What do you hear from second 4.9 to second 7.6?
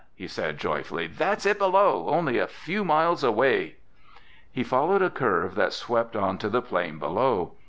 a curve that swept onto the plain below.